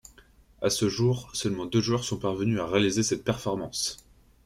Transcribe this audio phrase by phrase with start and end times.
[0.63, 4.03] À ce jour, seulement deux joueurs sont parvenus à réaliser cette performance.